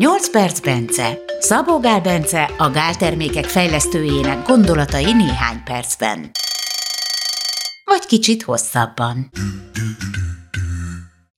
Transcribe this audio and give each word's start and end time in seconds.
8 0.00 0.30
perc 0.30 0.60
Bence. 0.60 1.18
Szabó 1.38 1.78
Gál 1.80 2.00
Bence 2.00 2.42
a 2.58 2.70
gáltermékek 2.70 3.44
fejlesztőjének 3.44 4.46
gondolatai 4.46 5.12
néhány 5.12 5.62
percben. 5.64 6.30
Vagy 7.84 8.06
kicsit 8.06 8.42
hosszabban. 8.42 9.30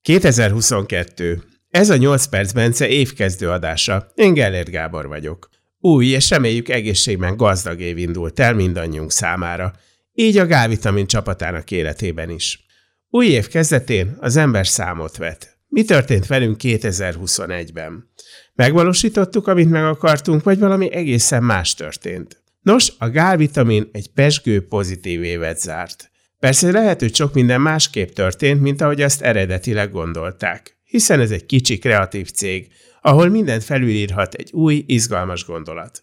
2022. 0.02 1.42
Ez 1.70 1.90
a 1.90 1.96
8 1.96 2.26
perc 2.26 2.52
Bence 2.52 2.88
évkezdő 2.88 3.50
adása. 3.50 4.12
Én 4.14 4.34
Gellért 4.34 4.70
Gábor 4.70 5.06
vagyok. 5.06 5.48
Új 5.78 6.06
és 6.06 6.30
reméljük 6.30 6.68
egészségben 6.68 7.36
gazdag 7.36 7.80
év 7.80 7.98
indult 7.98 8.40
el 8.40 8.54
mindannyiunk 8.54 9.10
számára, 9.10 9.72
így 10.12 10.38
a 10.38 10.46
Gálvitamin 10.46 11.06
csapatának 11.06 11.70
életében 11.70 12.30
is. 12.30 12.66
Új 13.08 13.26
év 13.26 13.48
kezdetén 13.48 14.16
az 14.20 14.36
ember 14.36 14.66
számot 14.66 15.16
vet. 15.16 15.52
Mi 15.68 15.84
történt 15.84 16.26
velünk 16.26 16.56
2021-ben? 16.62 18.10
Megvalósítottuk, 18.54 19.46
amit 19.46 19.70
meg 19.70 19.84
akartunk, 19.84 20.42
vagy 20.42 20.58
valami 20.58 20.92
egészen 20.92 21.42
más 21.42 21.74
történt? 21.74 22.42
Nos, 22.60 22.92
a 22.98 23.08
gálvitamin 23.08 23.88
egy 23.92 24.08
pesgő 24.08 24.66
pozitív 24.66 25.22
évet 25.22 25.60
zárt. 25.60 26.10
Persze 26.38 26.70
lehet, 26.70 27.00
hogy 27.00 27.14
sok 27.14 27.34
minden 27.34 27.60
másképp 27.60 28.08
történt, 28.08 28.60
mint 28.60 28.80
ahogy 28.80 29.02
azt 29.02 29.22
eredetileg 29.22 29.90
gondolták, 29.90 30.76
hiszen 30.84 31.20
ez 31.20 31.30
egy 31.30 31.46
kicsi 31.46 31.78
kreatív 31.78 32.30
cég, 32.30 32.68
ahol 33.00 33.28
mindent 33.28 33.64
felülírhat 33.64 34.34
egy 34.34 34.52
új, 34.52 34.84
izgalmas 34.86 35.44
gondolat. 35.44 36.02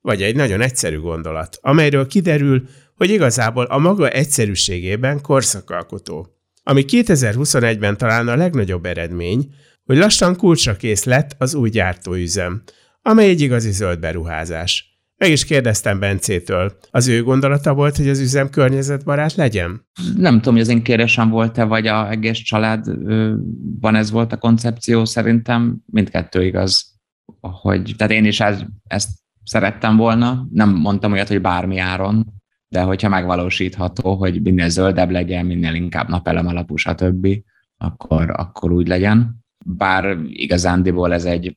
Vagy 0.00 0.22
egy 0.22 0.36
nagyon 0.36 0.60
egyszerű 0.60 0.98
gondolat, 0.98 1.58
amelyről 1.60 2.06
kiderül, 2.06 2.68
hogy 2.94 3.10
igazából 3.10 3.64
a 3.64 3.78
maga 3.78 4.08
egyszerűségében 4.08 5.20
korszakalkotó. 5.20 6.28
Ami 6.62 6.84
2021-ben 6.88 7.96
talán 7.96 8.28
a 8.28 8.36
legnagyobb 8.36 8.86
eredmény, 8.86 9.54
hogy 9.86 9.96
lassan 9.96 10.36
kulcsra 10.36 10.76
kész 10.76 11.04
lett 11.04 11.34
az 11.38 11.54
új 11.54 11.70
gyártóüzem, 11.70 12.62
amely 13.02 13.28
egy 13.28 13.40
igazi 13.40 13.70
zöld 13.70 14.00
beruházás. 14.00 14.94
Meg 15.18 15.30
is 15.30 15.44
kérdeztem 15.44 15.98
Bencétől, 15.98 16.78
az 16.90 17.08
ő 17.08 17.22
gondolata 17.22 17.74
volt, 17.74 17.96
hogy 17.96 18.08
az 18.08 18.20
üzem 18.20 18.50
környezetbarát 18.50 19.34
legyen? 19.34 19.86
Nem 20.16 20.34
tudom, 20.34 20.54
hogy 20.54 20.62
az 20.62 20.68
én 20.68 20.82
kérésem 20.82 21.30
volt-e, 21.30 21.64
vagy 21.64 21.86
a 21.86 22.10
egész 22.10 22.38
családban 22.38 23.94
ez 23.94 24.10
volt 24.10 24.32
a 24.32 24.36
koncepció, 24.36 25.04
szerintem 25.04 25.82
mindkettő 25.86 26.44
igaz. 26.44 26.94
Hogy, 27.40 27.94
tehát 27.96 28.12
én 28.12 28.24
is 28.24 28.40
ez, 28.40 28.62
ezt 28.84 29.08
szerettem 29.44 29.96
volna, 29.96 30.46
nem 30.52 30.70
mondtam 30.70 31.12
olyat, 31.12 31.28
hogy 31.28 31.40
bármi 31.40 31.78
áron, 31.78 32.26
de 32.68 32.80
hogyha 32.80 33.08
megvalósítható, 33.08 34.14
hogy 34.14 34.42
minél 34.42 34.68
zöldebb 34.68 35.10
legyen, 35.10 35.46
minél 35.46 35.74
inkább 35.74 36.08
napelem 36.08 36.46
alapú, 36.46 36.76
stb., 36.76 37.28
akkor, 37.76 38.30
akkor 38.30 38.72
úgy 38.72 38.88
legyen. 38.88 39.44
Bár 39.68 40.18
igazándiból 40.26 41.12
ez 41.12 41.24
egy 41.24 41.56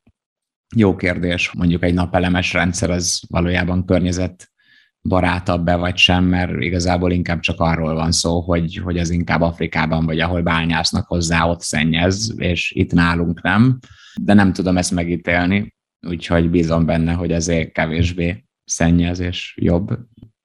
jó 0.75 0.95
kérdés, 0.95 1.52
mondjuk 1.52 1.83
egy 1.83 1.93
napelemes 1.93 2.53
rendszer 2.53 2.89
az 2.89 3.21
valójában 3.27 3.85
környezet 3.85 4.49
barátabb-e 5.01 5.75
vagy 5.75 5.97
sem, 5.97 6.23
mert 6.23 6.61
igazából 6.61 7.11
inkább 7.11 7.39
csak 7.39 7.59
arról 7.59 7.93
van 7.93 8.11
szó, 8.11 8.41
hogy, 8.41 8.75
hogy 8.75 8.97
az 8.97 9.09
inkább 9.09 9.41
Afrikában 9.41 10.05
vagy 10.05 10.19
ahol 10.19 10.41
bányásznak 10.41 11.07
hozzá, 11.07 11.45
ott 11.45 11.61
szennyez, 11.61 12.33
és 12.38 12.71
itt 12.71 12.91
nálunk 12.91 13.41
nem. 13.41 13.79
De 14.21 14.33
nem 14.33 14.53
tudom 14.53 14.77
ezt 14.77 14.91
megítélni, 14.91 15.75
úgyhogy 16.07 16.49
bízom 16.49 16.85
benne, 16.85 17.13
hogy 17.13 17.31
azért 17.31 17.71
kevésbé 17.71 18.45
szennyez 18.66 19.19
és 19.19 19.57
jobb. 19.61 19.99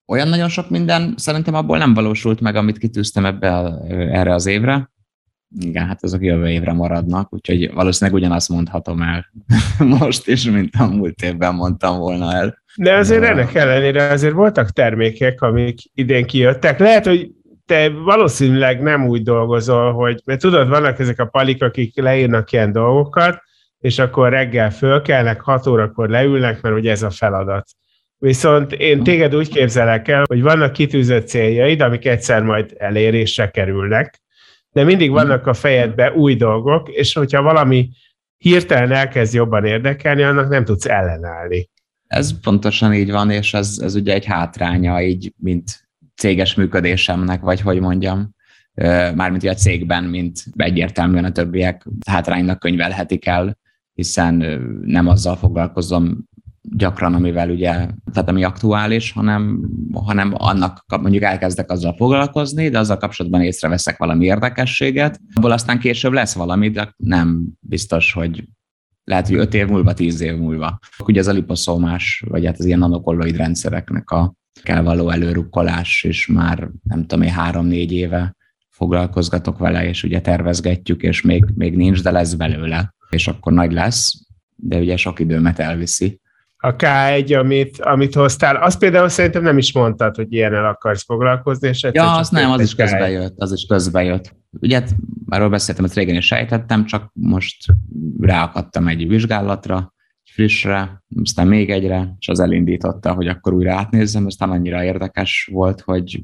Olyan 0.06 0.28
nagyon 0.28 0.48
sok 0.48 0.70
minden 0.70 1.14
szerintem 1.16 1.54
abból 1.54 1.78
nem 1.78 1.94
valósult 1.94 2.40
meg, 2.40 2.56
amit 2.56 2.78
kitűztem 2.78 3.24
ebbe 3.24 3.48
erre 3.88 4.34
az 4.34 4.46
évre. 4.46 4.92
Igen, 5.60 5.86
hát 5.86 6.02
azok 6.02 6.22
jövő 6.24 6.48
évre 6.48 6.72
maradnak, 6.72 7.33
úgyhogy 7.33 7.72
valószínűleg 7.72 8.20
ugyanazt 8.20 8.48
mondhatom 8.48 9.02
el 9.02 9.27
most 9.98 10.28
is, 10.28 10.44
mint 10.50 10.74
a 10.78 10.86
múlt 10.86 11.22
évben 11.22 11.55
mondtam 11.55 11.98
volna 11.98 12.33
el. 12.33 12.62
De 12.77 12.94
azért 12.94 13.20
De... 13.20 13.28
ennek 13.28 13.55
ellenére 13.55 14.08
azért 14.11 14.34
voltak 14.34 14.70
termékek, 14.70 15.41
amik 15.41 15.78
idén 15.94 16.27
kijöttek. 16.27 16.78
Lehet, 16.78 17.06
hogy 17.06 17.30
te 17.66 17.89
valószínűleg 17.89 18.83
nem 18.83 19.06
úgy 19.06 19.23
dolgozol, 19.23 19.92
hogy, 19.92 20.20
mert 20.24 20.40
tudod, 20.40 20.68
vannak 20.68 20.98
ezek 20.98 21.20
a 21.20 21.24
palik, 21.24 21.62
akik 21.62 22.01
leírnak 22.01 22.52
ilyen 22.52 22.73
dolgokat, 22.73 23.42
és 23.78 23.98
akkor 23.98 24.30
reggel 24.30 24.70
fölkelnek, 24.70 25.40
hat 25.40 25.67
órakor 25.67 26.08
leülnek, 26.08 26.61
mert 26.61 26.77
ugye 26.77 26.90
ez 26.90 27.02
a 27.02 27.11
feladat. 27.11 27.67
Viszont 28.18 28.73
én 28.73 29.02
téged 29.02 29.34
úgy 29.34 29.48
képzelek 29.48 30.08
el, 30.08 30.24
hogy 30.27 30.42
vannak 30.42 30.73
kitűzött 30.73 31.27
céljaid, 31.27 31.80
amik 31.80 32.07
egyszer 32.07 32.42
majd 32.42 32.74
elérésre 32.77 33.51
kerülnek, 33.51 34.23
de 34.74 34.85
mindig 34.85 35.11
mhm. 35.11 35.17
vannak 35.17 35.46
a 35.46 35.55
fejedbe 35.55 36.12
új 36.12 36.36
dolgok, 36.36 36.89
és 36.89 37.14
hogyha 37.14 37.42
valami 37.42 37.89
hirtelen 38.36 38.92
elkezd 38.92 39.35
jobban 39.35 39.64
érdekelni, 39.64 40.23
annak 40.23 40.48
nem 40.48 40.64
tudsz 40.64 40.86
ellenállni. 40.86 41.70
Ez 42.07 42.40
pontosan 42.40 42.95
így 42.95 43.11
van, 43.11 43.30
és 43.30 43.55
ez, 43.55 43.79
ez 43.83 43.95
ugye 43.95 44.13
egy 44.13 44.24
hátránya, 44.24 45.02
így, 45.02 45.33
mint 45.36 45.89
céges 46.17 46.55
működésemnek, 46.55 47.40
vagy 47.40 47.61
hogy 47.61 47.80
mondjam, 47.80 48.34
mármint 49.14 49.45
a 49.45 49.55
cégben, 49.55 50.05
mint 50.05 50.45
egyértelműen 50.57 51.24
a 51.24 51.33
többiek 51.33 51.86
hátránynak 52.07 52.58
könyvelhetik 52.58 53.27
el, 53.27 53.58
hiszen 53.92 54.34
nem 54.84 55.08
azzal 55.08 55.36
foglalkozom 55.36 56.29
gyakran, 56.70 57.14
amivel 57.14 57.51
ugye, 57.51 57.73
tehát 58.13 58.29
ami 58.29 58.45
aktuális, 58.45 59.13
hanem, 59.13 59.70
hanem 59.92 60.33
annak 60.36 60.85
mondjuk 61.01 61.23
elkezdek 61.23 61.70
azzal 61.70 61.95
foglalkozni, 61.97 62.69
de 62.69 62.79
azzal 62.79 62.97
kapcsolatban 62.97 63.41
észreveszek 63.41 63.97
valami 63.97 64.25
érdekességet, 64.25 65.20
abból 65.35 65.51
aztán 65.51 65.79
később 65.79 66.13
lesz 66.13 66.35
valami, 66.35 66.70
de 66.70 66.95
nem 66.97 67.45
biztos, 67.61 68.13
hogy 68.13 68.45
lehet, 69.05 69.29
hogy 69.29 69.36
5 69.36 69.55
év 69.55 69.67
múlva, 69.67 69.95
10 69.95 70.20
év 70.20 70.36
múlva. 70.36 70.79
Ugye 71.05 71.20
ez 71.20 71.27
a 71.27 71.33
liposzómás, 71.33 72.25
vagy 72.29 72.47
hát 72.47 72.58
az 72.58 72.64
ilyen 72.64 72.79
nanokolloid 72.79 73.36
rendszereknek 73.36 74.11
a 74.11 74.35
kell 74.63 74.83
való 74.83 75.11
előrukkolás, 75.11 76.02
és 76.02 76.27
már 76.27 76.69
nem 76.83 77.01
tudom 77.01 77.25
én 77.25 77.33
három-négy 77.33 77.92
éve 77.92 78.36
foglalkozgatok 78.70 79.58
vele, 79.58 79.89
és 79.89 80.02
ugye 80.02 80.20
tervezgetjük, 80.20 81.02
és 81.02 81.23
még, 81.23 81.45
még 81.55 81.77
nincs, 81.77 82.02
de 82.02 82.11
lesz 82.11 82.35
belőle, 82.35 82.95
és 83.11 83.29
akkor 83.29 83.52
nagy 83.52 83.73
lesz, 83.73 84.27
de 84.57 84.79
ugye 84.79 84.96
sok 84.96 85.20
időmet 85.20 85.58
elviszi 85.58 86.20
a 86.64 86.77
K1, 86.77 87.39
amit, 87.39 87.80
amit 87.80 88.14
hoztál, 88.14 88.57
azt 88.57 88.79
például 88.79 89.08
szerintem 89.08 89.42
nem 89.42 89.58
is 89.58 89.73
mondtad, 89.73 90.17
hogy 90.17 90.33
ilyennel 90.33 90.67
akarsz 90.67 91.05
foglalkozni, 91.05 91.69
és 91.69 91.86
Ja, 91.92 92.17
az 92.17 92.29
nem, 92.29 92.51
az 92.51 92.61
is 92.61 92.75
közbe 92.75 93.11
jött, 93.11 93.39
az 93.39 93.52
is 93.52 93.67
közbe 93.67 94.02
jött. 94.02 94.36
Ugye, 94.61 94.75
hát, 94.80 94.95
arról 95.29 95.48
beszéltem, 95.48 95.85
hogy 95.85 95.95
régen 95.95 96.17
is 96.17 96.27
sejtettem, 96.27 96.85
csak 96.85 97.11
most 97.13 97.67
ráakadtam 98.20 98.89
egy 98.89 99.08
vizsgálatra, 99.08 99.95
frissre, 100.30 101.05
aztán 101.23 101.47
még 101.47 101.70
egyre, 101.70 102.17
és 102.19 102.29
az 102.29 102.41
elindította, 102.41 103.13
hogy 103.13 103.27
akkor 103.27 103.52
újra 103.52 103.75
átnézzem, 103.75 104.27
aztán 104.27 104.51
annyira 104.51 104.85
érdekes 104.85 105.48
volt, 105.52 105.81
hogy, 105.81 106.23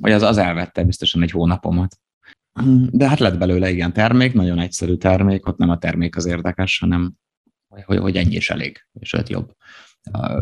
hogy 0.00 0.12
az, 0.12 0.22
az 0.22 0.38
elvette 0.38 0.84
biztosan 0.84 1.22
egy 1.22 1.30
hónapomat. 1.30 1.96
De 2.90 3.08
hát 3.08 3.18
lett 3.18 3.38
belőle 3.38 3.70
igen 3.70 3.92
termék, 3.92 4.32
nagyon 4.32 4.58
egyszerű 4.58 4.94
termék, 4.94 5.46
ott 5.46 5.58
nem 5.58 5.70
a 5.70 5.78
termék 5.78 6.16
az 6.16 6.26
érdekes, 6.26 6.78
hanem 6.78 7.14
hogy, 7.70 7.98
hogy 7.98 8.16
ennyi 8.16 8.34
is 8.34 8.50
elég, 8.50 8.86
és 9.00 9.12
öt 9.12 9.28
jobb. 9.28 9.52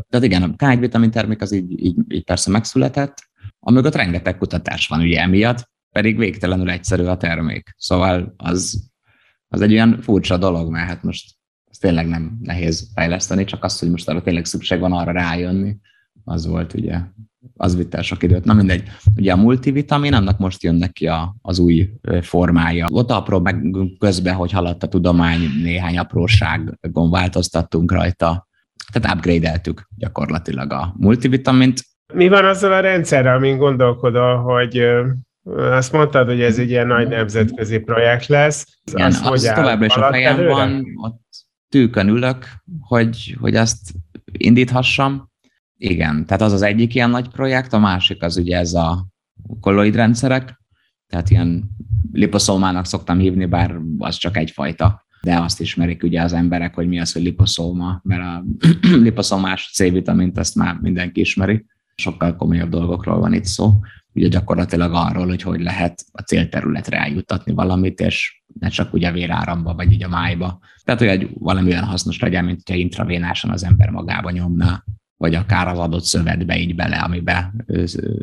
Tehát 0.08 0.22
igen, 0.22 0.42
a 0.42 0.54
K1 0.56 0.76
vitamin 0.80 1.10
termék 1.10 1.40
az 1.40 1.52
így, 1.52 1.84
így, 1.84 1.96
így 2.08 2.24
persze 2.24 2.50
megszületett, 2.50 3.28
amögött 3.58 3.94
rengeteg 3.94 4.38
kutatás 4.38 4.86
van 4.86 5.00
ugye 5.00 5.20
emiatt, 5.20 5.70
pedig 5.90 6.16
végtelenül 6.16 6.70
egyszerű 6.70 7.04
a 7.04 7.16
termék. 7.16 7.74
Szóval 7.76 8.34
az, 8.36 8.90
az 9.48 9.60
egy 9.60 9.72
olyan 9.72 10.00
furcsa 10.00 10.36
dolog, 10.36 10.70
mert 10.70 10.88
hát 10.88 11.02
most 11.02 11.36
ez 11.64 11.78
tényleg 11.78 12.06
nem 12.06 12.38
nehéz 12.40 12.90
fejleszteni, 12.94 13.44
csak 13.44 13.64
az, 13.64 13.78
hogy 13.78 13.90
most 13.90 14.08
arra 14.08 14.22
tényleg 14.22 14.44
szükség 14.44 14.78
van 14.78 14.92
arra 14.92 15.12
rájönni, 15.12 15.76
az 16.24 16.46
volt 16.46 16.74
ugye, 16.74 17.00
az 17.56 17.76
vitt 17.76 17.94
el 17.94 18.02
sok 18.02 18.22
időt. 18.22 18.44
Na 18.44 18.52
mindegy, 18.52 18.82
ugye 19.16 19.32
a 19.32 19.36
multivitamin, 19.36 20.14
annak 20.14 20.38
most 20.38 20.62
jön 20.62 20.74
neki 20.74 21.06
a, 21.06 21.36
az 21.42 21.58
új 21.58 21.90
formája. 22.20 22.88
Ott 22.90 23.10
apró 23.10 23.40
meg 23.40 23.76
közben, 23.98 24.34
hogy 24.34 24.52
haladt 24.52 24.82
a 24.82 24.88
tudomány, 24.88 25.40
néhány 25.62 25.98
apróságon 25.98 27.10
változtattunk 27.10 27.92
rajta, 27.92 28.48
tehát 28.92 29.16
upgrade-eltük 29.16 29.88
gyakorlatilag 29.96 30.72
a 30.72 30.94
multivitamint. 30.96 31.84
Mi 32.14 32.28
van 32.28 32.44
azzal 32.44 32.72
a 32.72 32.80
rendszerrel, 32.80 33.36
amin 33.36 33.56
gondolkodol, 33.56 34.36
hogy 34.36 34.82
azt 35.54 35.92
mondtad, 35.92 36.26
hogy 36.26 36.40
ez 36.40 36.58
egy 36.58 36.70
ilyen 36.70 36.86
nagy 36.86 37.08
nemzetközi 37.08 37.78
projekt 37.78 38.26
lesz. 38.26 38.80
Igen, 38.92 39.06
az, 39.06 39.20
az 39.22 39.42
továbbra 39.42 39.86
is 39.86 39.94
a 39.94 40.08
fejem 40.10 40.46
van, 40.46 40.84
ott 41.02 41.20
tűkön 41.68 42.08
ülök, 42.08 42.46
hogy, 42.80 43.36
hogy 43.40 43.56
azt 43.56 43.92
indíthassam, 44.32 45.27
igen, 45.78 46.26
tehát 46.26 46.42
az 46.42 46.52
az 46.52 46.62
egyik 46.62 46.94
ilyen 46.94 47.10
nagy 47.10 47.28
projekt, 47.28 47.72
a 47.72 47.78
másik 47.78 48.22
az 48.22 48.36
ugye 48.36 48.58
ez 48.58 48.74
a 48.74 49.06
kolloid 49.60 49.94
rendszerek, 49.94 50.62
tehát 51.06 51.30
ilyen 51.30 51.70
liposzómának 52.12 52.84
szoktam 52.84 53.18
hívni, 53.18 53.46
bár 53.46 53.76
az 53.98 54.16
csak 54.16 54.36
egyfajta, 54.36 55.06
de 55.22 55.40
azt 55.40 55.60
ismerik 55.60 56.02
ugye 56.02 56.22
az 56.22 56.32
emberek, 56.32 56.74
hogy 56.74 56.88
mi 56.88 57.00
az, 57.00 57.12
hogy 57.12 57.22
liposzóma, 57.22 58.00
mert 58.02 58.22
a 58.22 58.44
liposzómás 59.06 59.70
C-vitamint 59.74 60.38
azt 60.38 60.54
már 60.54 60.78
mindenki 60.80 61.20
ismeri, 61.20 61.64
sokkal 61.94 62.36
komolyabb 62.36 62.70
dolgokról 62.70 63.18
van 63.18 63.32
itt 63.32 63.44
szó, 63.44 63.80
ugye 64.12 64.28
gyakorlatilag 64.28 64.92
arról, 64.94 65.26
hogy 65.26 65.42
hogy 65.42 65.60
lehet 65.60 66.04
a 66.12 66.22
célterületre 66.22 66.98
eljuttatni 66.98 67.52
valamit, 67.52 68.00
és 68.00 68.42
ne 68.60 68.68
csak 68.68 68.92
ugye 68.92 69.12
véráramba, 69.12 69.74
vagy 69.74 69.92
így 69.92 70.04
a 70.04 70.08
májba. 70.08 70.58
Tehát, 70.84 71.00
hogy 71.00 71.30
valami 71.34 71.70
olyan 71.70 71.84
hasznos 71.84 72.18
legyen, 72.18 72.44
mint 72.44 72.60
hogyha 72.64 72.80
intravénásan 72.80 73.50
az 73.50 73.64
ember 73.64 73.90
magába 73.90 74.30
nyomná, 74.30 74.84
vagy 75.18 75.34
akár 75.34 75.68
az 75.68 75.78
adott 75.78 76.04
szövetbe 76.04 76.56
így 76.56 76.74
bele, 76.74 76.96
amibe 76.96 77.54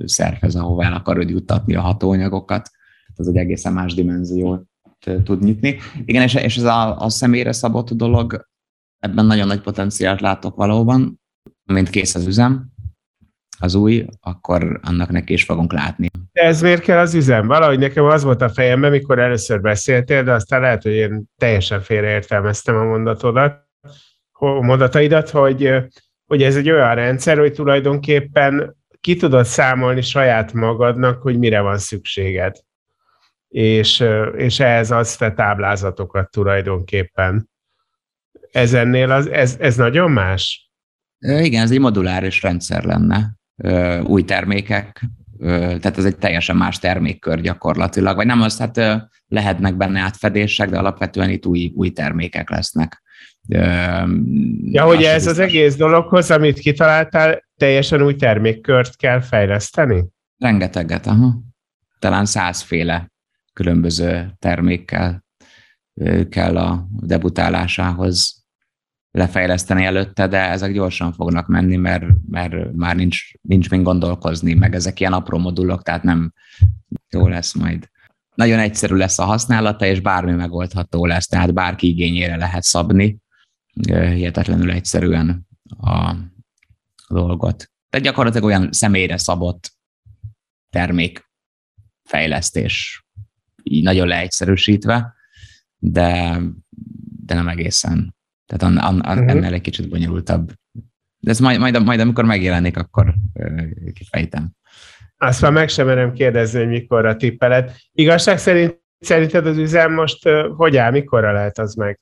szervez, 0.06 0.56
ahova 0.56 0.84
el 0.84 0.94
akarod 0.94 1.30
juttatni 1.30 1.76
a 1.76 1.82
hatóanyagokat. 1.82 2.70
Ez 3.16 3.28
egy 3.28 3.38
egészen 3.38 3.74
más 3.74 3.94
dimenziót 3.94 4.64
tud 5.24 5.44
nyitni. 5.44 5.78
Igen, 6.06 6.22
és, 6.22 6.36
ez 6.36 6.64
a, 6.64 7.00
a 7.00 7.10
személyre 7.10 7.52
szabott 7.52 7.92
dolog, 7.92 8.48
ebben 9.00 9.26
nagyon 9.26 9.48
nagy 9.48 9.62
potenciált 9.62 10.22
látok 10.22 10.56
valóban, 10.56 11.22
mint 11.64 11.90
kész 11.90 12.16
az 12.16 12.28
üzem, 12.28 12.74
az 13.60 13.76
új, 13.76 14.06
akkor 14.20 14.80
annak 14.84 15.10
neki 15.10 15.34
is 15.34 15.44
fogunk 15.44 15.74
látni. 15.74 16.08
De 16.32 16.42
ez 16.42 16.62
miért 16.62 16.82
kell 16.82 17.00
az 17.00 17.14
üzem? 17.14 17.48
Valahogy 17.48 17.80
nekem 17.80 18.06
az 18.06 18.24
volt 18.24 18.42
a 18.42 18.50
fejemben, 18.50 18.92
mikor 18.92 19.20
először 19.20 19.62
beszéltél, 19.62 20.24
de 20.24 20.32
aztán 20.32 20.62
lehet, 20.62 20.84
hogy 20.84 20.92
én 20.92 21.24
teljesen 21.38 21.82
félreértelmeztem 21.82 22.76
a 22.76 22.84
mondatodat, 22.84 23.64
a 24.32 24.46
mondataidat, 24.46 25.30
hogy, 25.30 25.70
hogy 26.26 26.44
ez 26.44 26.56
egy 26.56 26.70
olyan 26.70 26.96
rendszer, 26.96 27.38
hogy 27.38 27.54
tulajdonképpen 27.54 28.76
ki 29.02 29.16
tudod 29.16 29.46
számolni 29.46 30.02
saját 30.02 30.54
magadnak, 30.54 31.22
hogy 31.22 31.38
mire 31.38 31.62
van 31.62 31.78
szükséged. 31.78 32.56
És, 33.48 34.04
és 34.36 34.60
ehhez 34.60 34.92
adsz 34.92 35.16
te 35.16 35.32
táblázatokat 35.32 36.32
tulajdonképpen. 36.32 37.50
Ez 38.52 38.74
ennél 38.74 39.12
az, 39.12 39.28
ez, 39.28 39.58
ez 39.60 39.76
nagyon 39.76 40.12
más? 40.12 40.72
Igen, 41.20 41.64
ez 41.64 41.72
egy 41.72 41.80
moduláris 41.80 42.42
rendszer 42.42 42.84
lenne. 42.84 43.38
Új 44.04 44.24
termékek, 44.24 45.06
tehát 45.40 45.98
ez 45.98 46.06
egy 46.06 46.18
teljesen 46.18 46.56
más 46.56 46.80
termékkör 46.80 47.42
gyakorlatilag, 47.42 48.16
vagy 48.16 48.26
nem 48.26 48.42
az, 48.42 48.58
hát 48.58 48.82
lehetnek 49.28 49.76
benne 49.76 50.00
átfedések, 50.00 50.70
de 50.70 50.78
alapvetően 50.78 51.30
itt 51.30 51.46
új, 51.46 51.72
új 51.76 51.90
termékek 51.90 52.50
lesznek. 52.50 53.04
Ja, 53.48 54.84
hogy 54.84 55.04
ez 55.04 55.28
az 55.28 55.40
egész 55.40 55.76
dologhoz, 55.76 56.32
amit 56.32 56.60
kitaláltál, 56.60 57.44
teljesen 57.58 58.02
új 58.02 58.16
termékkört 58.16 58.96
kell 58.96 59.22
fejleszteni? 59.22 60.06
Rengeteget, 60.38 61.08
aha. 61.08 61.42
Talán 62.00 62.26
százféle 62.26 63.12
különböző 63.54 64.36
termékkel 64.40 65.26
kell 66.30 66.58
a 66.58 66.88
debutálásához 66.90 68.46
lefejleszteni 69.12 69.86
előtte, 69.86 70.28
de 70.28 70.50
ezek 70.50 70.74
gyorsan 70.74 71.14
fognak 71.14 71.48
menni, 71.48 71.76
mert, 71.76 72.06
mert 72.30 72.74
már 72.74 72.96
nincs, 72.96 73.32
nincs 73.42 73.70
mind 73.70 73.84
gondolkozni, 73.84 74.54
meg 74.54 74.76
ezek 74.76 75.00
ilyen 75.00 75.14
apró 75.14 75.38
modulok, 75.38 75.84
tehát 75.84 76.04
nem 76.04 76.34
jó 77.10 77.28
lesz 77.28 77.54
majd. 77.54 77.90
Nagyon 78.36 78.60
egyszerű 78.60 78.96
lesz 78.96 79.20
a 79.20 79.24
használata, 79.24 79.86
és 79.86 80.00
bármi 80.00 80.32
megoldható 80.32 81.06
lesz, 81.06 81.28
tehát 81.28 81.54
bárki 81.54 81.88
igényére 81.88 82.36
lehet 82.36 82.64
szabni, 82.64 83.18
hihetetlenül 83.84 84.72
egyszerűen 84.72 85.48
a 85.78 86.16
dolgot. 87.10 87.72
Tehát 87.90 88.06
gyakorlatilag 88.06 88.46
olyan 88.46 88.72
személyre 88.72 89.18
szabott 89.18 89.74
termékfejlesztés, 90.70 93.06
így 93.64 93.84
nagyon 93.84 94.08
leegyszerűsítve, 94.08 95.14
de, 95.78 96.40
de 97.26 97.34
nem 97.34 97.48
egészen. 97.48 98.16
Tehát 98.46 98.64
an, 98.64 98.78
an, 98.78 99.00
an, 99.00 99.18
uh-huh. 99.18 99.32
ennél 99.32 99.54
egy 99.54 99.62
kicsit 99.62 99.90
bonyolultabb. 99.90 100.52
De 101.20 101.32
ez 101.32 101.40
majd, 101.40 101.60
majd, 101.60 101.84
majd 101.84 102.00
amikor 102.00 102.26
megjelenik, 102.26 102.78
akkor 102.78 103.14
kifejtem. 103.94 104.52
Azt 105.18 105.42
már 105.42 105.52
meg 105.52 105.70
sem 105.70 105.86
merem 105.86 106.14
kérdezni, 106.14 106.60
hogy 106.60 106.68
mikorra 106.68 107.16
tippeled. 107.16 107.76
Igazság 107.92 108.38
szerint 108.38 108.84
szerinted 109.00 109.48
az 109.48 109.58
üzem 109.58 109.94
most 109.94 110.30
hogy 110.56 110.78
áll, 110.78 110.92
mikorra 110.92 111.32
lehet 111.32 111.58
az 111.58 111.74
meg? 111.74 112.00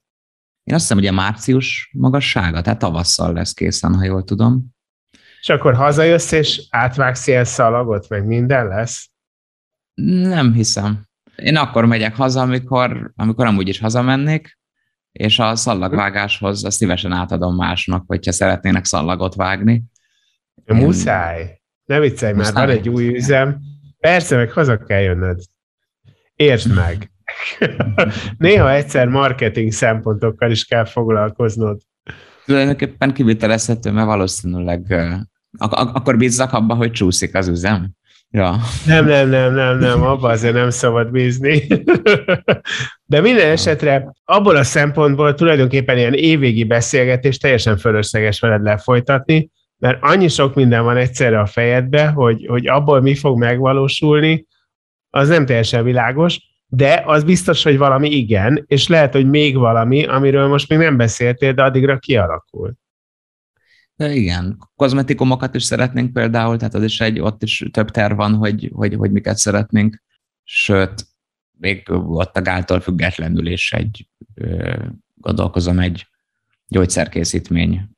Én 0.64 0.74
azt 0.76 0.82
hiszem, 0.84 0.98
hogy 0.98 1.08
a 1.08 1.12
március 1.12 1.90
magassága, 1.94 2.62
tehát 2.62 2.80
tavasszal 2.80 3.34
lesz 3.34 3.54
készen, 3.54 3.96
ha 3.96 4.04
jól 4.04 4.24
tudom. 4.24 4.66
És 5.42 5.50
akkor 5.50 5.76
hazajössz, 5.76 6.32
és 6.32 6.68
átvágsz 6.70 7.28
ilyen 7.28 7.46
szalagot, 7.46 8.10
meg 8.10 8.26
minden 8.26 8.68
lesz? 8.68 9.10
Nem 10.02 10.54
hiszem. 10.54 11.04
Én 11.36 11.56
akkor 11.56 11.86
megyek 11.86 12.16
haza, 12.16 12.42
amikor, 12.42 13.12
amikor 13.16 13.46
amúgy 13.46 13.68
is 13.68 13.80
hazamennék, 13.80 14.58
és 15.12 15.40
a 15.40 15.56
szallagvágáshoz 15.56 16.66
azt 16.66 16.78
szívesen 16.78 17.12
átadom 17.12 17.56
másnak, 17.56 18.04
hogyha 18.08 18.32
szeretnének 18.32 18.86
szallagot 18.86 19.36
vágni. 19.36 19.84
Én... 20.66 20.76
Muszáj. 20.76 21.62
Ne 21.86 22.00
viccelj 22.00 22.34
már, 22.34 22.54
van 22.54 22.70
egy 22.70 22.90
új 22.90 23.08
üzem. 23.08 23.60
Persze, 23.98 24.36
meg 24.36 24.52
haza 24.52 24.78
kell 24.78 25.02
jönnöd. 25.02 25.42
Értsd 26.36 26.74
meg. 26.74 27.13
Néha 28.38 28.72
egyszer 28.72 29.08
marketing 29.08 29.72
szempontokkal 29.72 30.52
is 30.52 30.66
kell 30.66 30.86
foglalkoznod. 30.86 31.82
Tulajdonképpen 32.46 33.14
kivitelezhető, 33.14 33.92
mert 33.92 34.08
valószínűleg 34.08 34.94
ak- 35.58 35.74
ak- 35.74 35.96
akkor 35.96 36.18
bízzak 36.18 36.54
abba, 36.54 36.74
hogy 36.74 36.92
csúszik 36.92 37.36
az 37.36 37.48
üzem. 37.48 37.92
Ja. 38.30 38.56
Nem, 38.86 39.06
nem, 39.06 39.30
nem, 39.30 39.54
nem, 39.54 39.78
nem, 39.78 40.02
abba 40.02 40.30
azért 40.30 40.54
nem 40.54 40.70
szabad 40.70 41.12
bízni. 41.12 41.68
De 43.06 43.22
minden 43.22 43.50
esetre 43.50 44.14
abból 44.26 44.56
a 44.56 44.64
szempontból 44.64 45.34
tulajdonképpen 45.34 45.98
ilyen 45.98 46.14
évvégi 46.14 46.64
beszélgetés 46.64 47.38
teljesen 47.38 47.78
fölösleges 47.78 48.40
veled 48.40 48.64
lefolytatni, 48.64 49.50
mert 49.78 49.98
annyi 50.02 50.28
sok 50.28 50.56
minden 50.56 50.84
van 50.84 50.98
egyszerre 50.98 51.40
a 51.40 51.46
fejedbe, 51.46 52.08
hogy, 52.08 52.46
hogy 52.50 52.68
abból 52.68 53.02
mi 53.02 53.16
fog 53.16 53.38
megvalósulni, 53.38 54.46
az 55.10 55.28
nem 55.28 55.46
teljesen 55.46 55.84
világos, 55.84 56.40
de 56.76 57.04
az 57.06 57.24
biztos, 57.24 57.64
hogy 57.64 57.78
valami 57.78 58.10
igen, 58.10 58.64
és 58.68 58.88
lehet, 58.88 59.14
hogy 59.14 59.30
még 59.30 59.58
valami, 59.58 60.06
amiről 60.06 60.48
most 60.48 60.70
még 60.70 60.78
nem 60.78 60.98
beszéltél, 60.98 61.54
de 61.54 61.64
addigra 61.64 62.00
kialakul. 62.00 62.74
De 63.96 64.14
igen, 64.14 64.58
kozmetikumokat 64.76 65.56
is 65.56 65.64
szeretnénk 65.64 66.14
például, 66.14 66.58
tehát 66.58 66.74
az 66.74 66.84
is 66.84 67.02
egy, 67.02 67.20
ott 67.20 67.44
is 67.44 67.66
több 67.72 67.92
terv 67.92 68.16
van, 68.16 68.34
hogy, 68.34 68.72
hogy, 68.74 68.94
hogy 68.94 69.12
miket 69.12 69.38
szeretnénk, 69.38 70.04
sőt, 70.44 71.08
még 71.60 71.84
ott 71.90 72.38
a 72.38 72.42
gáltól 72.42 72.80
függetlenül 72.80 73.48
is 73.48 73.74
egy, 73.74 74.10
gondolkozom 75.14 75.80
egy 75.80 76.08
gyógyszerkészítmény 76.68 77.90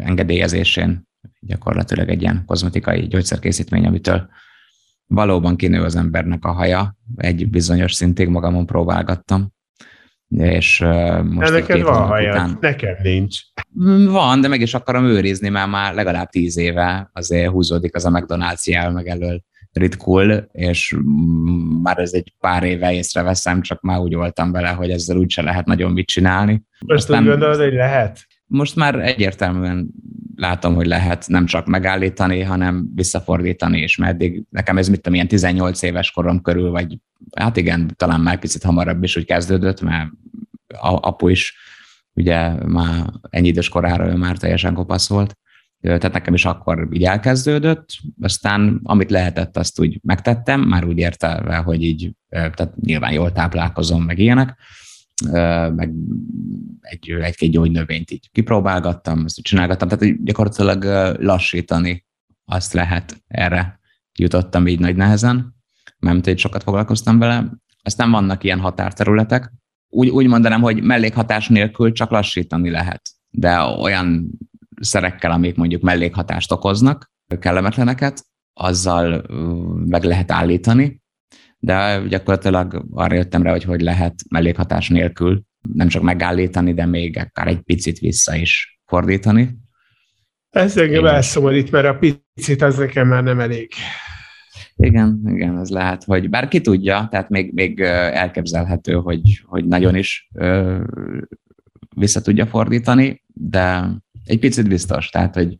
engedélyezésén, 0.00 1.08
gyakorlatilag 1.40 2.08
egy 2.08 2.22
ilyen 2.22 2.42
kozmetikai 2.46 3.06
gyógyszerkészítmény, 3.06 3.86
amitől 3.86 4.28
valóban 5.12 5.56
kinő 5.56 5.82
az 5.82 5.96
embernek 5.96 6.44
a 6.44 6.52
haja, 6.52 6.96
egy 7.16 7.50
bizonyos 7.50 7.92
szintig 7.92 8.28
magamon 8.28 8.66
próbálgattam, 8.66 9.52
és 10.28 10.78
most 11.24 11.52
neked 11.52 11.82
van 11.82 12.06
hajad, 12.06 12.34
után... 12.34 12.56
nekem 12.60 12.96
nincs. 13.02 13.38
Van, 14.08 14.40
de 14.40 14.48
meg 14.48 14.60
is 14.60 14.74
akarom 14.74 15.04
őrizni, 15.04 15.48
mert 15.48 15.70
már 15.70 15.94
legalább 15.94 16.28
tíz 16.28 16.56
éve 16.56 17.10
azért 17.12 17.50
húzódik 17.50 17.94
az 17.94 18.04
a 18.04 18.10
McDonald's 18.10 18.62
jel 18.64 18.90
meg 18.90 19.06
elől 19.06 19.42
ritkul, 19.72 20.48
és 20.52 20.96
már 21.82 21.98
ez 21.98 22.12
egy 22.12 22.34
pár 22.40 22.62
éve 22.62 22.92
észreveszem, 22.92 23.60
csak 23.60 23.80
már 23.80 23.98
úgy 23.98 24.14
voltam 24.14 24.52
vele, 24.52 24.68
hogy 24.68 24.90
ezzel 24.90 25.16
úgyse 25.16 25.42
lehet 25.42 25.66
nagyon 25.66 25.92
mit 25.92 26.06
csinálni. 26.06 26.62
Most 26.86 27.02
Aztán 27.02 27.22
úgy 27.22 27.28
gondolod, 27.28 27.60
hogy 27.60 27.72
lehet? 27.72 28.26
Most 28.52 28.76
már 28.76 28.94
egyértelműen 28.94 29.90
látom, 30.36 30.74
hogy 30.74 30.86
lehet 30.86 31.28
nem 31.28 31.46
csak 31.46 31.66
megállítani, 31.66 32.42
hanem 32.42 32.90
visszafordítani, 32.94 33.80
és 33.80 33.96
meddig 33.96 34.42
nekem 34.50 34.78
ez 34.78 34.88
mit 34.88 34.96
tudom, 34.96 35.14
ilyen 35.14 35.28
18 35.28 35.82
éves 35.82 36.10
korom 36.10 36.40
körül, 36.40 36.70
vagy 36.70 36.98
hát 37.36 37.56
igen, 37.56 37.90
talán 37.96 38.20
már 38.20 38.38
picit 38.38 38.62
hamarabb 38.62 39.02
is 39.02 39.16
úgy 39.16 39.24
kezdődött, 39.24 39.80
mert 39.80 40.10
apu 40.80 41.28
is 41.28 41.56
ugye 42.14 42.66
már 42.66 43.04
ennyi 43.30 43.48
idős 43.48 43.68
korára 43.68 44.06
ő 44.06 44.16
már 44.16 44.36
teljesen 44.36 44.74
kopasz 44.74 45.08
volt, 45.08 45.36
tehát 45.80 46.12
nekem 46.12 46.34
is 46.34 46.44
akkor 46.44 46.88
így 46.92 47.04
elkezdődött, 47.04 47.86
aztán 48.20 48.80
amit 48.82 49.10
lehetett, 49.10 49.56
azt 49.56 49.80
úgy 49.80 50.00
megtettem, 50.02 50.60
már 50.60 50.84
úgy 50.84 50.98
értelve, 50.98 51.56
hogy 51.56 51.82
így, 51.82 52.12
tehát 52.28 52.76
nyilván 52.80 53.12
jól 53.12 53.32
táplálkozom, 53.32 54.02
meg 54.02 54.18
ilyenek, 54.18 54.56
meg 55.74 55.92
egy, 56.80 57.10
egy-két 57.10 57.50
gyógynövényt 57.50 58.10
így 58.10 58.30
kipróbálgattam, 58.32 59.24
ezt 59.24 59.42
csinálgattam, 59.42 59.88
tehát 59.88 60.24
gyakorlatilag 60.24 60.84
lassítani 61.20 62.06
azt 62.44 62.72
lehet, 62.72 63.22
erre 63.28 63.80
jutottam 64.18 64.66
így 64.66 64.80
nagy 64.80 64.96
nehezen, 64.96 65.54
mert 65.98 66.26
így 66.26 66.38
sokat 66.38 66.62
foglalkoztam 66.62 67.18
vele. 67.18 67.50
Aztán 67.82 68.10
vannak 68.10 68.44
ilyen 68.44 68.60
határterületek, 68.60 69.52
úgy, 69.88 70.08
úgy 70.08 70.26
mondanám, 70.26 70.60
hogy 70.60 70.82
mellékhatás 70.82 71.48
nélkül 71.48 71.92
csak 71.92 72.10
lassítani 72.10 72.70
lehet, 72.70 73.02
de 73.30 73.58
olyan 73.60 74.30
szerekkel, 74.80 75.30
amik 75.30 75.56
mondjuk 75.56 75.82
mellékhatást 75.82 76.52
okoznak, 76.52 77.10
kellemetleneket, 77.38 78.26
azzal 78.52 79.24
meg 79.86 80.04
lehet 80.04 80.30
állítani, 80.30 81.01
de 81.64 82.02
gyakorlatilag 82.08 82.84
arra 82.90 83.14
jöttem 83.14 83.42
rá, 83.42 83.50
hogy 83.50 83.64
hogy 83.64 83.80
lehet 83.80 84.14
mellékhatás 84.28 84.88
nélkül 84.88 85.42
nem 85.74 85.88
csak 85.88 86.02
megállítani, 86.02 86.74
de 86.74 86.86
még 86.86 87.18
akár 87.18 87.46
egy 87.46 87.60
picit 87.60 87.98
vissza 87.98 88.34
is 88.34 88.80
fordítani. 88.86 89.58
Ez 90.50 90.76
engem 90.76 91.06
elszomorít, 91.06 91.70
mert 91.70 91.86
a 91.86 91.98
picit 91.98 92.62
az 92.62 92.76
nekem 92.76 93.08
már 93.08 93.22
nem 93.22 93.40
elég. 93.40 93.72
Igen, 94.76 95.20
igen, 95.26 95.58
ez 95.58 95.68
lehet, 95.68 96.04
hogy 96.04 96.30
bár 96.30 96.48
ki 96.48 96.60
tudja, 96.60 97.08
tehát 97.10 97.28
még, 97.28 97.52
még 97.52 97.80
elképzelhető, 97.80 98.92
hogy, 98.92 99.42
hogy 99.44 99.64
nagyon 99.64 99.96
is 99.96 100.28
ö, 100.34 100.80
vissza 101.96 102.20
tudja 102.20 102.46
fordítani, 102.46 103.22
de 103.26 103.88
egy 104.24 104.38
picit 104.38 104.68
biztos, 104.68 105.08
tehát, 105.08 105.34
hogy 105.34 105.56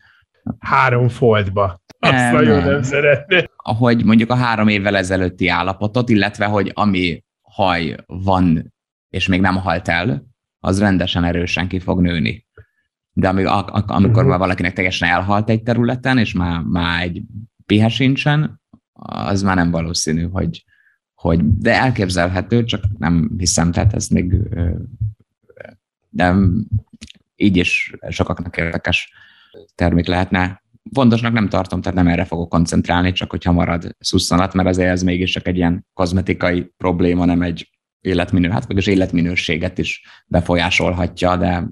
három 0.59 1.09
foltba. 1.09 1.83
Azt 1.99 2.13
nem, 2.13 2.35
nagyon 2.35 2.59
nem, 2.59 2.71
nem 2.71 2.83
szeretné. 2.83 3.45
Ahogy 3.63 4.05
mondjuk 4.05 4.31
a 4.31 4.35
három 4.35 4.69
évvel 4.69 4.97
ezelőtti 4.97 5.49
állapotot, 5.49 6.09
illetve 6.09 6.45
hogy 6.45 6.71
ami 6.75 7.25
haj 7.41 7.97
van, 8.07 8.75
és 9.09 9.27
még 9.27 9.41
nem 9.41 9.57
halt 9.57 9.89
el, 9.89 10.27
az 10.59 10.79
rendesen 10.79 11.25
erősen 11.25 11.69
ki 11.69 11.79
fog 11.79 12.01
nőni. 12.01 12.47
De 13.13 13.29
amíg, 13.29 13.47
amikor 13.47 14.25
uh-huh. 14.25 14.39
valakinek 14.39 14.73
teljesen 14.73 15.09
elhalt 15.09 15.51
egy 15.51 15.63
területen, 15.63 16.19
és 16.19 16.33
már, 16.33 16.61
már 16.61 17.03
egy 17.03 17.23
pihe 17.67 17.89
sincsen, 17.89 18.61
az 19.03 19.43
már 19.43 19.57
nem 19.57 19.71
valószínű, 19.71 20.29
hogy, 20.29 20.65
hogy 21.15 21.59
de 21.59 21.75
elképzelhető, 21.75 22.65
csak 22.65 22.85
nem 22.99 23.31
hiszem, 23.39 23.73
tehát 23.73 23.95
ez 23.95 24.09
még 24.09 24.35
de 26.13 26.35
így 27.37 27.57
is 27.57 27.95
sokaknak 28.09 28.57
érdekes 28.57 29.13
termék 29.75 30.07
lehetne. 30.07 30.62
Fontosnak 30.93 31.33
nem 31.33 31.49
tartom, 31.49 31.81
tehát 31.81 31.97
nem 31.99 32.09
erre 32.09 32.25
fogok 32.25 32.49
koncentrálni, 32.49 33.13
csak 33.13 33.31
hogyha 33.31 33.53
marad 33.53 33.97
szusszanat, 33.99 34.55
mert 34.55 34.69
azért 34.69 34.91
ez 34.91 35.03
mégis 35.03 35.31
csak 35.31 35.47
egy 35.47 35.57
ilyen 35.57 35.87
kozmetikai 35.93 36.73
probléma, 36.77 37.25
nem 37.25 37.43
egy 37.43 37.71
életminő, 38.01 38.49
hát 38.49 38.69
mégis 38.69 38.87
életminőséget 38.87 39.79
is 39.79 40.03
befolyásolhatja, 40.27 41.37
de 41.37 41.69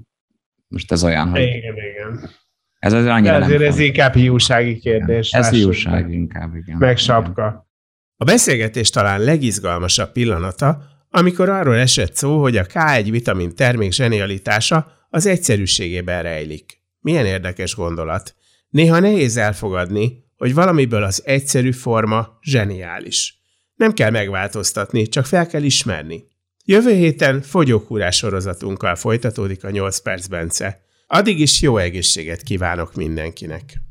most 0.69 0.93
ez 0.93 1.05
olyan, 1.05 1.29
hogy... 1.29 1.40
Igen, 1.40 1.75
igen. 1.75 2.31
Ez 2.79 2.93
azért 2.93 3.11
annyira 3.12 3.38
De 3.38 3.45
azért 3.45 3.59
nem 3.59 3.69
ez 3.69 3.75
font. 3.75 3.87
inkább 3.87 4.14
hiúsági 4.14 4.79
kérdés. 4.79 5.31
Ez 5.33 5.50
hiúság 5.50 6.11
inkább, 6.11 6.57
igen. 6.57 6.76
Meg 6.79 6.97
sapka. 6.97 7.69
A 8.17 8.25
beszélgetés 8.25 8.90
talán 8.90 9.21
legizgalmasabb 9.21 10.12
pillanata, 10.12 10.83
amikor 11.09 11.49
arról 11.49 11.76
esett 11.76 12.14
szó, 12.14 12.40
hogy 12.40 12.57
a 12.57 12.64
K1 12.64 13.07
vitamin 13.11 13.55
termék 13.55 13.93
zsenialitása 13.93 14.93
az 15.09 15.26
egyszerűségében 15.26 16.23
rejlik. 16.23 16.83
Milyen 17.00 17.26
érdekes 17.26 17.75
gondolat. 17.75 18.35
Néha 18.71 18.99
nehéz 18.99 19.37
elfogadni, 19.37 20.25
hogy 20.37 20.55
valamiből 20.55 21.03
az 21.03 21.23
egyszerű 21.25 21.73
forma 21.73 22.39
zseniális. 22.43 23.39
Nem 23.75 23.93
kell 23.93 24.11
megváltoztatni, 24.11 25.09
csak 25.09 25.27
fel 25.27 25.47
kell 25.47 25.62
ismerni. 25.62 26.25
Jövő 26.65 26.95
héten 26.95 27.43
fogyókúrás 27.43 28.17
sorozatunkkal 28.17 28.95
folytatódik 28.95 29.65
a 29.65 29.71
8 29.71 29.99
perc 29.99 30.27
Bence. 30.27 30.81
Addig 31.07 31.41
is 31.41 31.62
jó 31.62 31.77
egészséget 31.77 32.43
kívánok 32.43 32.95
mindenkinek! 32.95 33.89